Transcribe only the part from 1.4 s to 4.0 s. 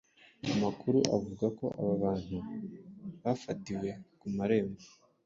ko aba bantu bafatiwe